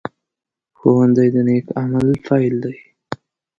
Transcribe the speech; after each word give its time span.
ښوونځی 0.77 1.27
د 1.35 1.37
نیک 1.47 1.67
عمل 1.81 2.07
پيل 2.25 2.55
دی 2.63 2.77